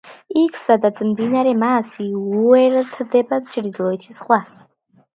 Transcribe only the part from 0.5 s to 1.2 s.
სადაც